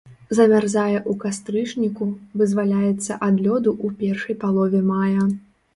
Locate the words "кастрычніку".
1.23-2.09